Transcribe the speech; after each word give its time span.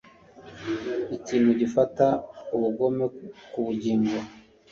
Ikintu 1.17 1.49
gifata 1.59 2.05
ubugome 2.55 3.05
ku 3.51 3.59
bugingo 3.65 4.17